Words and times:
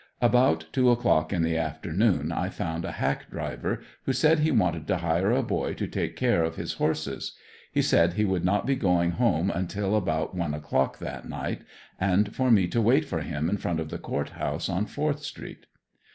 About 0.19 0.65
two 0.71 0.89
o'clock 0.89 1.31
in 1.31 1.43
the 1.43 1.55
afternoon 1.57 2.31
I 2.31 2.49
found 2.49 2.85
a 2.85 2.93
hack 2.93 3.29
driver 3.29 3.83
who 4.07 4.13
said 4.13 4.39
he 4.39 4.49
wanted 4.49 4.87
to 4.87 4.97
hire 4.97 5.29
a 5.31 5.43
boy 5.43 5.75
to 5.75 5.85
take 5.85 6.15
care 6.15 6.43
of 6.43 6.55
his 6.55 6.73
horses; 6.73 7.33
he 7.71 7.83
said 7.83 8.13
he 8.13 8.25
would 8.25 8.43
not 8.43 8.65
be 8.65 8.75
going 8.75 9.11
home 9.11 9.51
until 9.51 9.95
about 9.95 10.33
one 10.35 10.55
o'clock 10.55 10.97
that 10.97 11.29
night 11.29 11.61
and 11.99 12.33
for 12.35 12.49
me 12.49 12.67
to 12.69 12.81
wait 12.81 13.05
for 13.05 13.21
him 13.21 13.47
in 13.47 13.57
front 13.57 13.79
of 13.79 13.91
the 13.91 13.99
Court 13.99 14.29
house 14.29 14.69
on 14.69 14.87
Fourth 14.87 15.19
street. 15.21 15.67